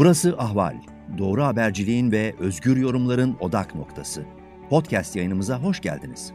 [0.00, 0.76] Burası Ahval.
[1.18, 4.24] Doğru haberciliğin ve özgür yorumların odak noktası.
[4.70, 6.32] Podcast yayınımıza hoş geldiniz.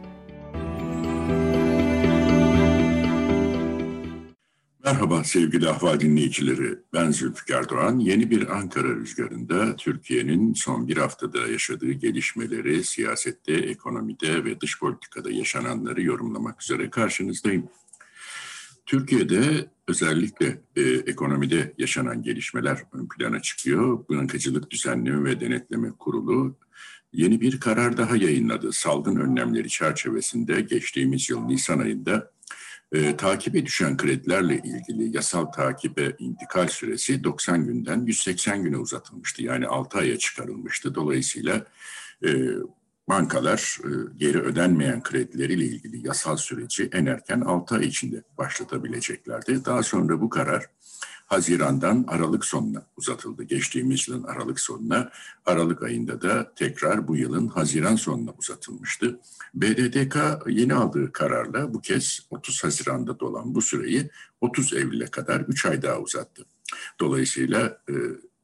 [4.84, 6.78] Merhaba sevgili Ahval dinleyicileri.
[6.92, 7.98] Ben Zülfikar Doğan.
[7.98, 15.30] Yeni bir Ankara rüzgarında Türkiye'nin son bir haftada yaşadığı gelişmeleri, siyasette, ekonomide ve dış politikada
[15.30, 17.68] yaşananları yorumlamak üzere karşınızdayım.
[18.86, 24.08] Türkiye'de özellikle e, ekonomide yaşanan gelişmeler ön plana çıkıyor.
[24.08, 26.56] Bankacılık Düzenleme ve Denetleme Kurulu
[27.12, 28.72] yeni bir karar daha yayınladı.
[28.72, 32.30] Salgın önlemleri çerçevesinde geçtiğimiz yıl Nisan ayında
[32.92, 39.42] e, takibe düşen kredilerle ilgili yasal takibe intikal süresi 90 günden 180 güne uzatılmıştı.
[39.42, 40.94] Yani 6 aya çıkarılmıştı.
[40.94, 41.66] Dolayısıyla
[42.24, 42.28] e,
[43.08, 49.64] bankalar e, geri ödenmeyen kredileriyle ilgili yasal süreci en erken 6 ay içinde başlatabileceklerdi.
[49.64, 50.66] Daha sonra bu karar
[51.26, 53.42] Haziran'dan Aralık sonuna uzatıldı.
[53.42, 55.10] Geçtiğimiz yılın Aralık sonuna,
[55.46, 59.20] Aralık ayında da tekrar bu yılın Haziran sonuna uzatılmıştı.
[59.54, 60.16] BDDK
[60.48, 65.82] yeni aldığı kararla bu kez 30 Haziran'da dolan bu süreyi 30 Eylül'e kadar 3 ay
[65.82, 66.44] daha uzattı.
[67.00, 67.94] Dolayısıyla e,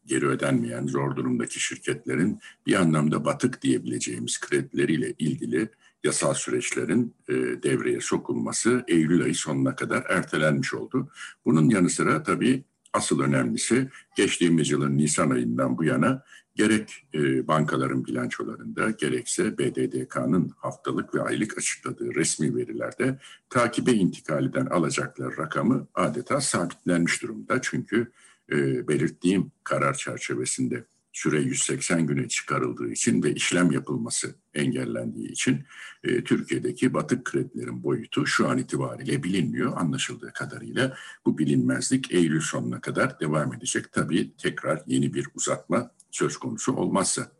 [0.07, 5.69] geri ödenmeyen zor durumdaki şirketlerin bir anlamda batık diyebileceğimiz kredileriyle ilgili
[6.05, 11.09] yasal süreçlerin e, devreye sokulması Eylül ayı sonuna kadar ertelenmiş oldu.
[11.45, 16.23] Bunun yanı sıra tabii asıl önemlisi geçtiğimiz yılın Nisan ayından bu yana
[16.55, 23.19] gerek e, bankaların bilançolarında gerekse BDDK'nın haftalık ve aylık açıkladığı resmi verilerde
[23.51, 27.59] takibe intikaliden alacakları rakamı adeta sabitlenmiş durumda.
[27.63, 28.13] Çünkü
[28.53, 35.65] e, belirttiğim karar çerçevesinde süre 180 güne çıkarıldığı için ve işlem yapılması engellendiği için
[36.05, 39.77] e, Türkiye'deki batık kredilerin boyutu şu an itibariyle bilinmiyor.
[39.77, 43.93] Anlaşıldığı kadarıyla bu bilinmezlik Eylül sonuna kadar devam edecek.
[43.93, 47.33] Tabii tekrar yeni bir uzatma söz konusu olmazsa.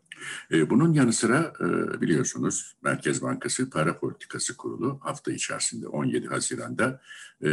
[0.51, 7.01] E, bunun yanı sıra e, biliyorsunuz Merkez Bankası Para Politikası Kurulu hafta içerisinde 17 Haziran'da
[7.45, 7.49] e,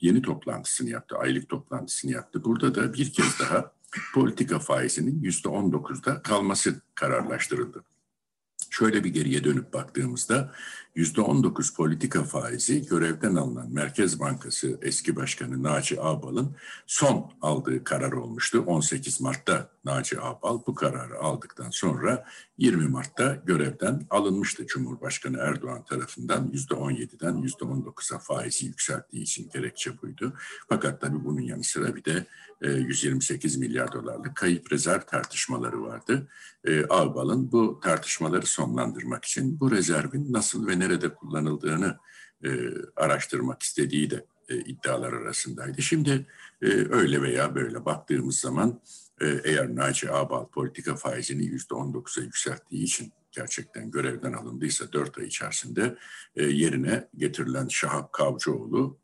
[0.00, 2.44] yeni toplantısını yaptı, aylık toplantısını yaptı.
[2.44, 3.72] Burada da bir kez daha
[4.14, 7.84] politika faizinin yüzde on dokuzda kalması kararlaştırıldı.
[8.70, 10.52] Şöyle bir geriye dönüp baktığımızda
[10.98, 17.84] yüzde on dokuz politika faizi görevden alınan Merkez Bankası eski başkanı Naci Ağbal'ın son aldığı
[17.84, 18.64] karar olmuştu.
[18.66, 22.24] 18 Mart'ta Naci Ağbal bu kararı aldıktan sonra
[22.58, 30.02] 20 Mart'ta görevden alınmıştı Cumhurbaşkanı Erdoğan tarafından yüzde 17'den yüzde 19'a faizi yükselttiği için gerekçe
[30.02, 30.32] buydu.
[30.68, 32.26] Fakat tabii bunun yanı sıra bir de
[32.62, 36.28] 128 e, milyar dolarlık kayıp rezerv tartışmaları vardı.
[36.64, 41.98] E, Ağbal'ın bu tartışmaları sonlandırmak için bu rezervin nasıl ve nerede kullanıldığını
[42.44, 42.48] e,
[42.96, 45.82] araştırmak istediği de iddialar arasındaydı.
[45.82, 46.26] Şimdi
[46.90, 48.80] öyle veya böyle baktığımız zaman
[49.20, 55.98] eğer Naci Ağbal politika faizini yüzde 19'a yükselttiği için gerçekten görevden alındıysa dört ay içerisinde
[56.36, 58.98] yerine getirilen Şahap Kavcıoğlu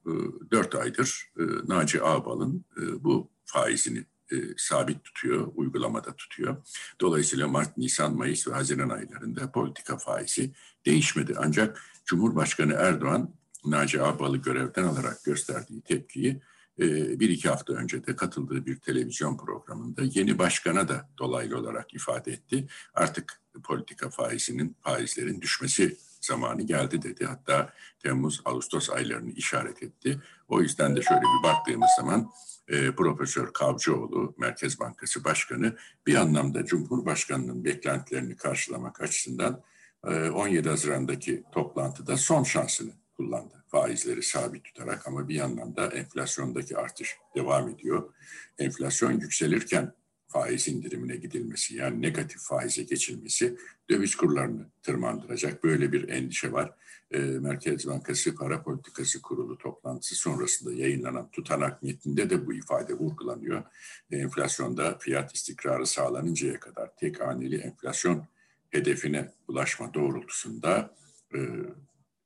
[0.53, 1.33] dört aydır
[1.66, 2.65] Naci Ağbal'ın
[3.01, 6.56] bu faizini e, sabit tutuyor, uygulamada tutuyor.
[7.00, 10.53] Dolayısıyla Mart, Nisan, Mayıs ve Haziran aylarında politika faizi
[10.87, 11.34] değişmedi.
[11.39, 13.34] Ancak Cumhurbaşkanı Erdoğan,
[13.65, 16.41] Naci Ağbal'ı görevden alarak gösterdiği tepkiyi
[16.78, 21.95] e, bir iki hafta önce de katıldığı bir televizyon programında yeni başkana da dolaylı olarak
[21.95, 22.66] ifade etti.
[22.95, 27.24] Artık politika faizinin, faizlerin düşmesi zamanı geldi dedi.
[27.24, 30.20] Hatta Temmuz, Ağustos aylarını işaret etti.
[30.48, 32.30] O yüzden de şöyle bir baktığımız zaman
[32.68, 35.76] e, Profesör Kavcıoğlu, Merkez Bankası Başkanı
[36.06, 39.62] bir anlamda Cumhurbaşkanı'nın beklentilerini karşılamak açısından
[40.06, 43.64] e, 17 Haziran'daki toplantıda son şansını kullandı.
[43.66, 48.14] Faizleri sabit tutarak ama bir yandan da enflasyondaki artış devam ediyor.
[48.58, 49.92] Enflasyon yükselirken
[50.28, 53.56] faiz indirimine gidilmesi yani negatif faize geçilmesi
[53.90, 55.64] döviz kurlarını tırmandıracak.
[55.64, 56.74] Böyle bir endişe var.
[57.10, 63.62] E, Merkez Bankası Para Politikası Kurulu toplantısı sonrasında yayınlanan tutanak metninde de bu ifade vurgulanıyor.
[64.10, 68.27] E, enflasyonda fiyat istikrarı sağlanıncaya kadar tek haneli enflasyon
[68.70, 70.97] hedefine ulaşma doğrultusunda
[71.34, 71.38] e,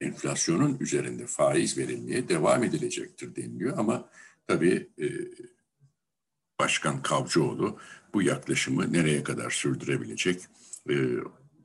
[0.00, 4.10] enflasyonun üzerinde faiz verilmeye devam edilecektir deniliyor ama
[4.46, 5.06] tabii e,
[6.60, 7.78] Başkan Kavcıoğlu
[8.14, 10.43] bu yaklaşımı nereye kadar sürdürebilecek?
[10.90, 10.94] E,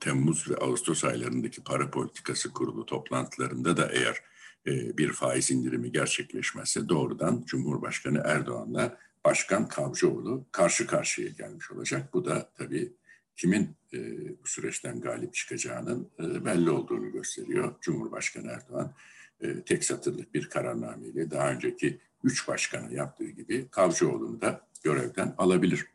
[0.00, 4.22] Temmuz ve Ağustos aylarındaki para politikası kurulu toplantılarında da eğer
[4.66, 12.14] e, bir faiz indirimi gerçekleşmezse doğrudan Cumhurbaşkanı Erdoğan'la Başkan Kavcıoğlu karşı karşıya gelmiş olacak.
[12.14, 12.92] Bu da tabii
[13.36, 13.98] kimin e,
[14.42, 17.74] bu süreçten galip çıkacağının e, belli olduğunu gösteriyor.
[17.80, 18.94] Cumhurbaşkanı Erdoğan
[19.40, 25.86] e, tek satırlık bir kararnameyle daha önceki üç başkanı yaptığı gibi Kavcıoğlu'nu da görevden alabilir.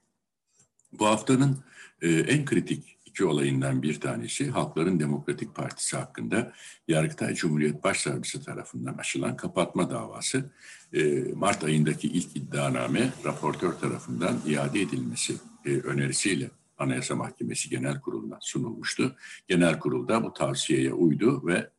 [0.94, 1.58] Bu haftanın
[2.02, 6.54] e, en kritik iki olayından bir tanesi Halkların Demokratik Partisi hakkında
[6.88, 10.52] Yargıtay Cumhuriyet Başsavcısı tarafından açılan kapatma davası.
[10.94, 15.34] E, Mart ayındaki ilk iddianame raportör tarafından iade edilmesi
[15.66, 19.16] e, önerisiyle Anayasa Mahkemesi Genel Kurulu'na sunulmuştu.
[19.48, 21.70] Genel Kurul'da bu tavsiyeye uydu ve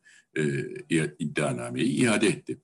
[1.19, 2.59] iddianameyi iade etti.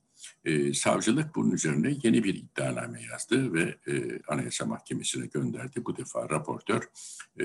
[0.44, 5.84] E, savcılık bunun üzerine yeni bir iddianame yazdı ve e, Anayasa Mahkemesi'ne gönderdi.
[5.84, 6.82] Bu defa raportör
[7.40, 7.44] e,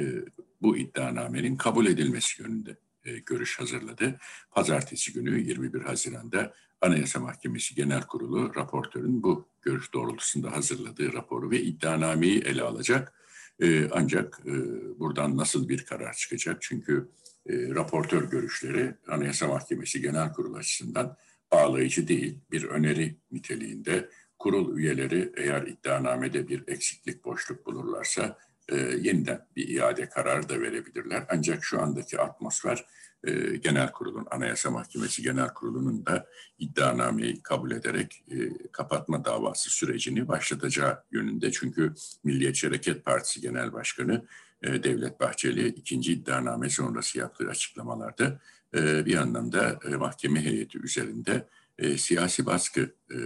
[0.62, 4.20] bu iddianamenin kabul edilmesi yönünde e, görüş hazırladı.
[4.52, 11.62] Pazartesi günü 21 Haziran'da Anayasa Mahkemesi Genel Kurulu raportörün bu görüş doğrultusunda hazırladığı raporu ve
[11.62, 13.14] iddianameyi ele alacak.
[13.60, 14.54] E, ancak e,
[15.00, 16.58] buradan nasıl bir karar çıkacak?
[16.62, 17.10] Çünkü
[17.50, 21.18] e, raportör görüşleri Anayasa Mahkemesi Genel Kurulu açısından
[21.52, 24.10] bağlayıcı değil, bir öneri niteliğinde
[24.40, 28.38] kurul üyeleri eğer iddianamede bir eksiklik, boşluk bulurlarsa
[28.70, 31.26] e, yeniden bir iade kararı da verebilirler.
[31.30, 32.86] Ancak şu andaki atmosfer
[33.24, 36.28] e, genel kurulun, Anayasa Mahkemesi Genel Kurulu'nun da
[36.60, 38.36] iddianameyi kabul ederek e,
[38.72, 41.52] kapatma davası sürecini başlatacağı yönünde.
[41.52, 41.94] Çünkü
[42.24, 44.26] Milliyetçi Hareket Partisi Genel Başkanı
[44.64, 48.40] e, Devlet Bahçeli ikinci iddianame sonrası yaptığı açıklamalarda
[48.76, 51.48] e, bir anlamda e, mahkeme heyeti üzerinde
[51.78, 52.82] e, siyasi baskı
[53.12, 53.18] e,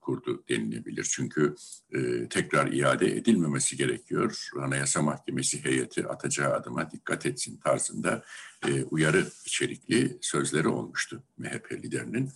[0.00, 1.08] kurdu denilebilir.
[1.12, 1.54] Çünkü
[2.30, 4.48] tekrar iade edilmemesi gerekiyor.
[4.60, 8.24] Anayasa Mahkemesi heyeti atacağı adıma dikkat etsin tarzında
[8.90, 12.30] uyarı içerikli sözleri olmuştu MHP liderinin.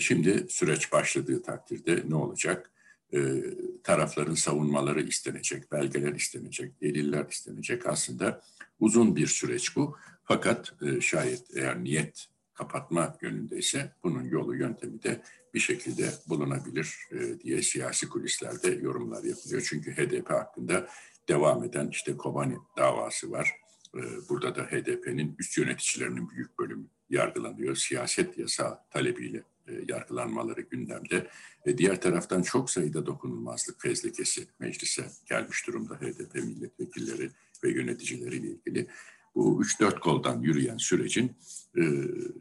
[0.00, 2.70] Şimdi süreç başladığı takdirde ne olacak?
[3.16, 3.42] E,
[3.82, 7.86] tarafların savunmaları istenecek, belgeler istenecek, deliller istenecek.
[7.86, 8.42] Aslında
[8.80, 9.96] uzun bir süreç bu.
[10.24, 15.22] Fakat e, şayet eğer niyet kapatma yönündeyse bunun yolu yöntemi de
[15.54, 19.66] bir şekilde bulunabilir e, diye siyasi kulislerde yorumlar yapılıyor.
[19.68, 20.88] Çünkü HDP hakkında
[21.28, 23.50] devam eden işte Kobani davası var.
[23.94, 27.76] E, burada da HDP'nin üst yöneticilerinin büyük bölümü yargılanıyor.
[27.76, 29.42] Siyaset yasa talebiyle
[29.88, 31.30] yargılanmaları gündemde.
[31.66, 37.30] E, diğer taraftan çok sayıda dokunulmazlık fezlekesi meclise gelmiş durumda HDP milletvekilleri
[37.64, 38.86] ve yöneticileriyle ilgili
[39.36, 41.32] bu 3-4 koldan yürüyen sürecin
[41.76, 41.82] e,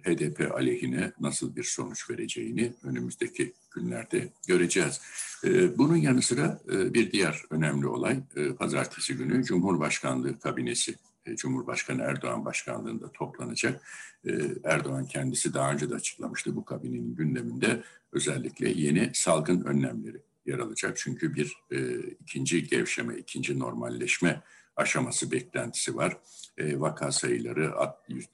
[0.03, 5.01] HDP aleyhine nasıl bir sonuç vereceğini önümüzdeki günlerde göreceğiz.
[5.43, 10.95] E, bunun yanı sıra e, bir diğer önemli olay e, pazartesi günü Cumhurbaşkanlığı kabinesi e,
[11.35, 13.81] Cumhurbaşkanı Erdoğan başkanlığında toplanacak.
[14.25, 14.31] E,
[14.63, 20.97] Erdoğan kendisi daha önce de açıklamıştı bu kabinenin gündeminde özellikle yeni salgın önlemleri yer alacak.
[20.97, 24.41] Çünkü bir e, ikinci gevşeme, ikinci normalleşme
[24.75, 26.17] aşaması beklentisi var.
[26.57, 27.73] E, vaka sayıları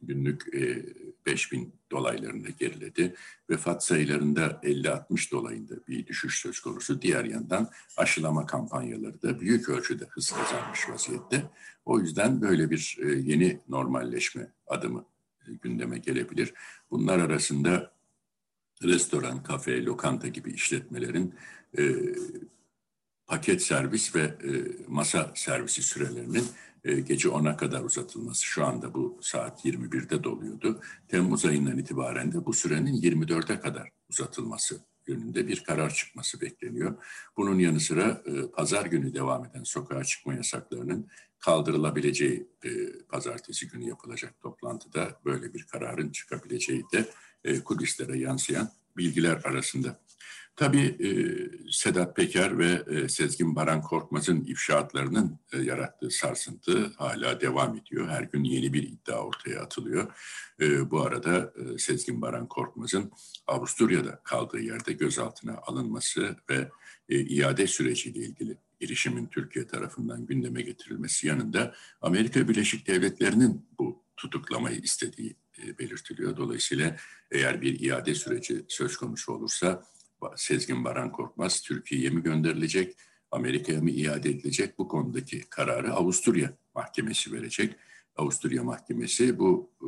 [0.02, 0.86] günlük e,
[1.26, 3.16] 5 bin dolaylarında geriledi.
[3.50, 7.02] Vefat sayılarında 50-60 dolayında bir düşüş söz konusu.
[7.02, 11.44] Diğer yandan aşılama kampanyaları da büyük ölçüde hız kazanmış vaziyette.
[11.86, 15.06] O yüzden böyle bir e, yeni normalleşme adımı
[15.48, 16.54] e, gündeme gelebilir.
[16.92, 17.92] Bunlar arasında
[18.84, 21.36] restoran, kafe, lokanta gibi işletmelerin
[21.78, 21.84] e,
[23.32, 24.52] paket servis ve e,
[24.88, 26.46] masa servisi sürelerinin
[26.84, 28.46] e, gece 10'a kadar uzatılması.
[28.46, 30.82] Şu anda bu saat 21'de doluyordu.
[31.08, 36.98] Temmuz ayından itibaren de bu sürenin 24'e kadar uzatılması yönünde bir karar çıkması bekleniyor.
[37.38, 41.08] Bunun yanı sıra e, pazar günü devam eden sokağa çıkma yasaklarının
[41.40, 42.70] kaldırılabileceği e,
[43.10, 47.10] pazartesi günü yapılacak toplantıda böyle bir kararın çıkabileceği de
[47.44, 50.00] e, kulislere yansıyan bilgiler arasında.
[50.62, 51.12] Tabii e,
[51.72, 58.10] Sedat Peker ve e, Sezgin Baran Korkmaz'ın ifşaatlarının e, yarattığı sarsıntı hala devam ediyor.
[58.10, 60.14] Her gün yeni bir iddia ortaya atılıyor.
[60.62, 63.12] E, bu arada e, Sezgin Baran Korkmaz'ın
[63.48, 66.70] Avusturya'da kaldığı yerde gözaltına alınması ve
[67.10, 74.80] e, iade süreciyle ilgili girişimin Türkiye tarafından gündeme getirilmesi yanında Amerika Birleşik Devletleri'nin bu tutuklamayı
[74.80, 76.38] istediği e, belirtiliyor.
[76.38, 76.96] Dolayısıyla
[77.32, 79.84] eğer bir iade süreci söz konusu olursa
[80.36, 82.96] Sezgin Baran Korkmaz Türkiye'ye mi gönderilecek,
[83.32, 87.76] Amerika'ya mı iade edilecek bu konudaki kararı Avusturya Mahkemesi verecek.
[88.16, 89.88] Avusturya Mahkemesi bu e,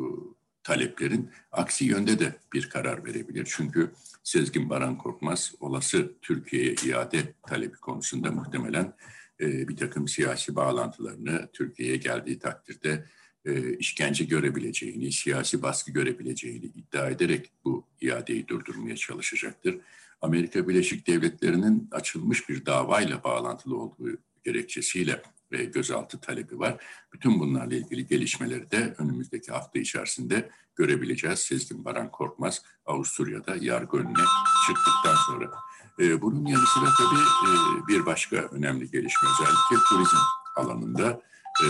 [0.63, 3.47] taleplerin aksi yönde de bir karar verebilir.
[3.49, 3.91] Çünkü
[4.23, 8.93] Sezgin Baran Korkmaz olası Türkiye'ye iade talebi konusunda muhtemelen
[9.39, 13.05] e, bir takım siyasi bağlantılarını Türkiye'ye geldiği takdirde
[13.45, 19.77] e, işkence görebileceğini, siyasi baskı görebileceğini iddia ederek bu iadeyi durdurmaya çalışacaktır.
[20.21, 25.21] Amerika Birleşik Devletleri'nin açılmış bir davayla bağlantılı olduğu gerekçesiyle
[25.51, 26.83] ve gözaltı talebi var.
[27.13, 31.39] Bütün bunlarla ilgili gelişmeleri de önümüzdeki hafta içerisinde görebileceğiz.
[31.39, 34.23] Sezgin Baran Korkmaz Avusturya'da yargı önüne
[34.67, 35.51] çıktıktan sonra.
[35.99, 40.17] Ee, bunun yanı sıra tabii e, bir başka önemli gelişme özellikle turizm
[40.55, 41.21] alanında
[41.61, 41.65] e,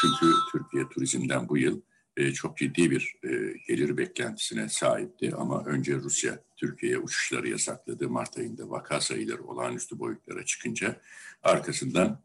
[0.00, 1.80] çünkü Türkiye turizmden bu yıl
[2.16, 5.34] e, çok ciddi bir e, gelir beklentisine sahipti.
[5.34, 8.08] Ama önce Rusya Türkiye'ye uçuşları yasakladı.
[8.08, 11.00] Mart ayında vaka sayıları olağanüstü boyutlara çıkınca
[11.42, 12.20] arkasından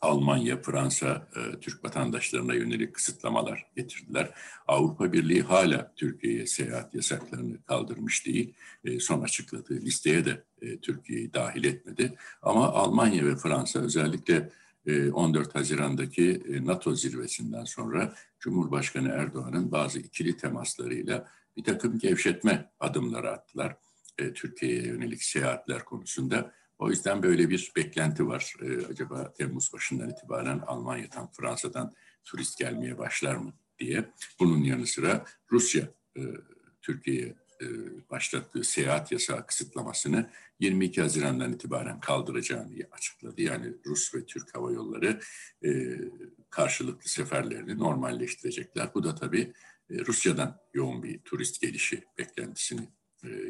[0.00, 4.30] Almanya, Fransa, e, Türk vatandaşlarına yönelik kısıtlamalar getirdiler.
[4.68, 8.54] Avrupa Birliği hala Türkiye'ye seyahat yasaklarını kaldırmış değil.
[9.00, 10.44] Son açıkladığı listeye de
[10.82, 12.14] Türkiye'yi dahil etmedi.
[12.42, 14.50] Ama Almanya ve Fransa özellikle
[14.86, 22.70] 14 e, Haziran'daki e, NATO zirvesinden sonra Cumhurbaşkanı Erdoğan'ın bazı ikili temaslarıyla bir takım gevşetme
[22.80, 23.76] adımları attılar.
[24.18, 26.52] E, Türkiye'ye yönelik seyahatler konusunda.
[26.78, 28.54] O yüzden böyle bir beklenti var.
[28.90, 31.92] Acaba Temmuz başından itibaren Almanya'dan, Fransa'dan
[32.24, 34.10] turist gelmeye başlar mı diye.
[34.40, 35.88] Bunun yanı sıra Rusya
[36.82, 37.36] Türkiye'ye
[38.10, 43.42] başlattığı seyahat yasağı kısıtlamasını 22 Haziran'dan itibaren kaldıracağını açıkladı.
[43.42, 45.20] Yani Rus ve Türk Hava Yolları
[45.64, 45.70] e,
[46.50, 48.94] karşılıklı seferlerini normalleştirecekler.
[48.94, 49.52] Bu da tabii
[49.90, 52.88] e, Rusya'dan yoğun bir turist gelişi beklentisini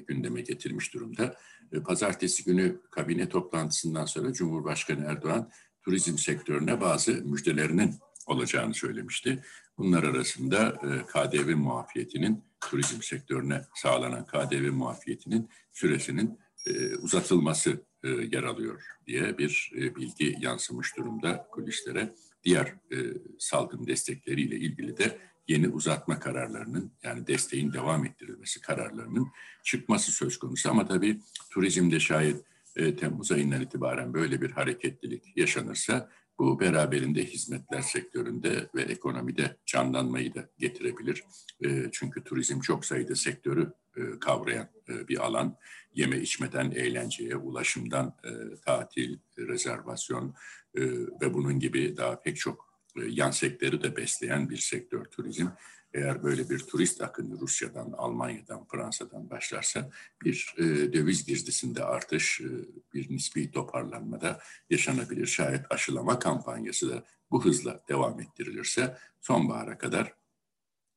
[0.06, 1.36] gündeme getirmiş durumda.
[1.84, 5.50] Pazartesi günü kabine toplantısından sonra Cumhurbaşkanı Erdoğan
[5.82, 7.94] turizm sektörüne bazı müjdelerinin
[8.26, 9.42] olacağını söylemişti.
[9.78, 18.82] Bunlar arasında KDV muafiyetinin turizm sektörüne sağlanan KDV muafiyetinin süresinin e, uzatılması e, yer alıyor
[19.06, 22.14] diye bir e, bilgi yansımış durumda kulislere.
[22.44, 22.96] Diğer e,
[23.38, 29.28] salgın destekleriyle ilgili de yeni uzatma kararlarının yani desteğin devam ettirilmesi kararlarının
[29.62, 30.70] çıkması söz konusu.
[30.70, 32.44] Ama tabii turizmde şayet
[32.76, 40.34] e, Temmuz ayından itibaren böyle bir hareketlilik yaşanırsa bu beraberinde hizmetler sektöründe ve ekonomide canlanmayı
[40.34, 41.24] da getirebilir.
[41.64, 45.56] E, çünkü turizm çok sayıda sektörü e, kavrayan e, bir alan.
[45.94, 48.16] Yeme içmeden eğlenceye, ulaşımdan
[48.66, 50.34] tatil, rezervasyon
[51.22, 55.46] ve bunun gibi daha pek çok yan sektörü de besleyen bir sektör turizm.
[55.94, 59.90] Eğer böyle bir turist akını Rusya'dan, Almanya'dan, Fransa'dan başlarsa
[60.24, 62.44] bir e, döviz girdisinde artış, e,
[62.94, 65.26] bir nispi toparlanmada yaşanabilir.
[65.26, 70.14] Şayet aşılama kampanyası da bu hızla devam ettirilirse sonbahara kadar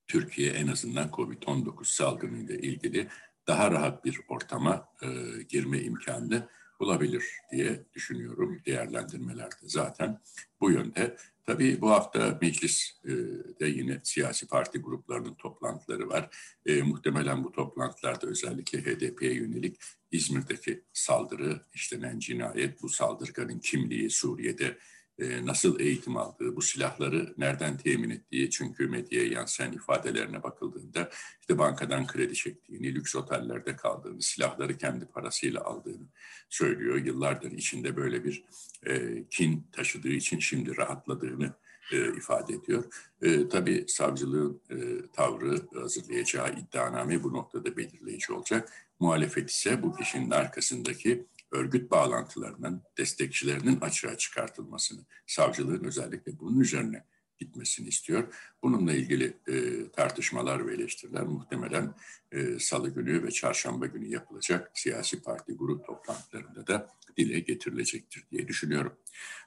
[0.07, 3.07] Türkiye en azından COVID-19 salgınıyla ilgili
[3.47, 5.07] daha rahat bir ortama e,
[5.49, 8.61] girme imkanını bulabilir diye düşünüyorum.
[8.65, 10.19] Değerlendirmelerde zaten
[10.61, 11.17] bu yönde.
[11.45, 16.37] Tabii bu hafta mecliste yine siyasi parti gruplarının toplantıları var.
[16.65, 19.75] E, muhtemelen bu toplantılarda özellikle HDP'ye yönelik
[20.11, 24.77] İzmir'deki saldırı, işlenen cinayet, bu saldırganın kimliği, Suriye'de
[25.19, 31.09] e, nasıl eğitim aldığı, bu silahları nereden temin ettiği, çünkü medyaya yansıyan ifadelerine bakıldığında
[31.41, 36.07] işte bankadan kredi çektiğini, lüks otellerde kaldığını, silahları kendi parasıyla aldığını
[36.49, 37.05] söylüyor.
[37.05, 38.43] Yıllardır içinde böyle bir
[38.85, 41.53] e, kin taşıdığı için şimdi rahatladığını
[41.91, 42.83] e, ifade ediyor.
[43.21, 44.75] E, tabii savcılığın e,
[45.13, 48.69] tavrı hazırlayacağı iddianame bu noktada belirleyici olacak.
[48.99, 57.05] Muhalefet ise bu kişinin arkasındaki örgüt bağlantılarının, destekçilerinin açığa çıkartılmasını, savcılığın özellikle bunun üzerine
[57.39, 58.33] gitmesini istiyor.
[58.63, 61.93] Bununla ilgili e, tartışmalar ve eleştiriler muhtemelen
[62.31, 66.87] e, salı günü ve çarşamba günü yapılacak siyasi parti grup toplantılarında da
[67.17, 68.93] dile getirilecektir diye düşünüyorum.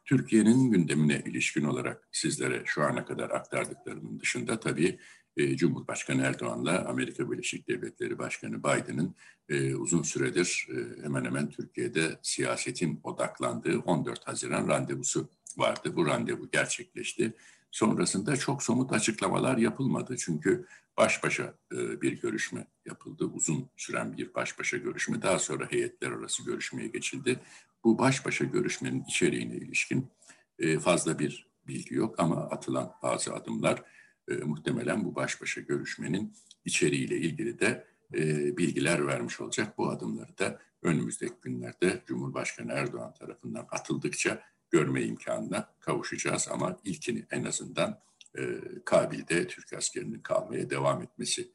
[0.04, 4.98] Türkiye'nin gündemine ilişkin olarak sizlere şu ana kadar aktardıklarımın dışında tabii
[5.36, 9.14] e, Cumhurbaşkanı Erdoğan'la Amerika Birleşik Devletleri Başkanı Biden'ın
[9.48, 15.96] e, uzun süredir e, hemen hemen Türkiye'de siyasetin odaklandığı 14 Haziran randevusu vardı.
[15.96, 17.34] Bu randevu gerçekleşti.
[17.76, 20.16] Sonrasında çok somut açıklamalar yapılmadı.
[20.16, 20.66] Çünkü
[20.96, 23.24] baş başa e, bir görüşme yapıldı.
[23.24, 25.22] Uzun süren bir baş başa görüşme.
[25.22, 27.40] Daha sonra heyetler arası görüşmeye geçildi.
[27.84, 30.10] Bu baş başa görüşmenin içeriğine ilişkin
[30.58, 33.82] e, fazla bir bilgi yok ama atılan bazı adımlar
[34.28, 37.86] e, muhtemelen bu baş başa görüşmenin içeriğiyle ilgili de
[38.56, 39.78] bilgiler vermiş olacak.
[39.78, 46.48] Bu adımları da önümüzdeki günlerde Cumhurbaşkanı Erdoğan tarafından atıldıkça görme imkanına kavuşacağız.
[46.50, 48.00] Ama ilkini en azından
[48.38, 51.48] e, Kabil'de Türk askerinin kalmaya devam etmesi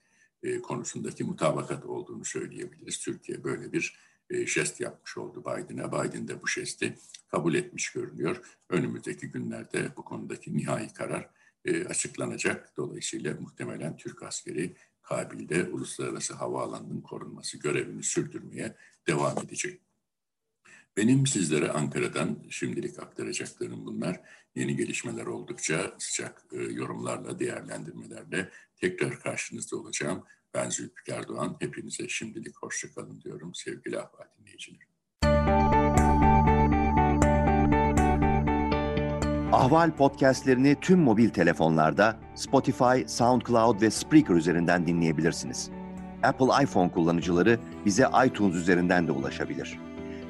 [0.44, 3.00] e, konusundaki mutabakat olduğunu söyleyebiliriz.
[3.00, 3.96] Türkiye böyle bir
[4.30, 5.92] e, jest yapmış oldu Biden'a.
[5.92, 8.42] Biden de bu jesti kabul etmiş görünüyor.
[8.70, 11.30] Önümüzdeki günlerde bu konudaki nihai karar
[11.66, 12.78] e, açıklanacak.
[12.78, 18.76] Dolayısıyla muhtemelen Türk askeri Kabil'de uluslararası havaalanının korunması görevini sürdürmeye
[19.08, 19.82] devam edecek.
[20.98, 24.20] Benim sizlere Ankara'dan şimdilik aktaracaklarım bunlar.
[24.56, 30.24] Yeni gelişmeler oldukça sıcak e, yorumlarla, değerlendirmelerle tekrar karşınızda olacağım.
[30.54, 31.58] Ben Zülfikar Doğan.
[31.60, 34.80] Hepinize şimdilik hoşçakalın diyorum sevgili ahval dinleyiciler.
[39.52, 45.70] Ahval podcastlerini tüm mobil telefonlarda Spotify, SoundCloud ve Spreaker üzerinden dinleyebilirsiniz.
[46.24, 49.80] Apple iPhone kullanıcıları bize iTunes üzerinden de ulaşabilir.